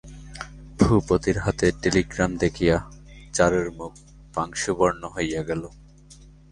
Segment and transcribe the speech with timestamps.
[0.79, 2.77] ভূপতির হাতে টেলিগ্রাম দেখিয়া
[3.33, 3.91] চারুর মুখ
[4.35, 5.63] পাংশুবর্ণ হইয়া গেল।